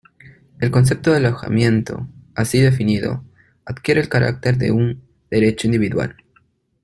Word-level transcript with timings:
El 0.59 0.71
concepto 0.71 1.11
de 1.11 1.17
alojamiento, 1.17 2.07
así 2.33 2.59
definido, 2.59 3.23
adquiere 3.67 4.01
el 4.01 4.09
carácter 4.09 4.57
de 4.57 4.71
un 4.71 5.03
"derecho 5.29 5.67
individual". 5.67 6.15